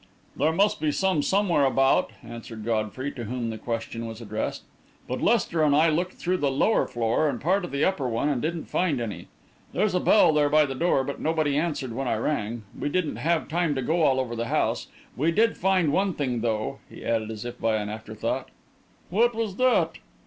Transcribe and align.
"There 0.35 0.51
must 0.51 0.81
be 0.81 0.91
some 0.91 1.21
somewhere 1.21 1.63
about," 1.63 2.09
answered 2.23 2.65
Godfrey, 2.65 3.11
to 3.11 3.25
whom 3.25 3.51
the 3.51 3.59
question 3.59 4.07
was 4.07 4.19
addressed; 4.19 4.63
"but 5.07 5.21
Lester 5.21 5.61
and 5.61 5.75
I 5.75 5.89
looked 5.89 6.13
through 6.13 6.37
the 6.37 6.49
lower 6.49 6.87
floor 6.87 7.29
and 7.29 7.39
part 7.39 7.63
of 7.63 7.69
the 7.71 7.85
upper 7.85 8.09
one 8.09 8.27
and 8.27 8.41
didn't 8.41 8.65
find 8.65 8.99
any. 8.99 9.27
There's 9.73 9.93
a 9.93 9.99
bell 9.99 10.33
there 10.33 10.49
by 10.49 10.65
the 10.65 10.73
door, 10.73 11.03
but 11.03 11.21
nobody 11.21 11.55
answered 11.55 11.93
when 11.93 12.07
I 12.07 12.15
rang. 12.15 12.63
We 12.79 12.89
didn't 12.89 13.17
have 13.17 13.47
time 13.47 13.75
to 13.75 13.83
go 13.83 14.01
all 14.01 14.19
over 14.19 14.35
the 14.35 14.47
house. 14.47 14.87
We 15.15 15.31
did 15.31 15.55
find 15.55 15.93
one 15.93 16.15
thing, 16.15 16.41
though," 16.41 16.79
he 16.89 17.05
added, 17.05 17.29
as 17.29 17.45
if 17.45 17.61
by 17.61 17.75
an 17.75 17.89
afterthought. 17.89 18.49
"What 19.11 19.35
was 19.35 19.57
that?" 19.57 19.99